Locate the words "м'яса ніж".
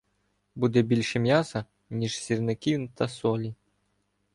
1.19-2.19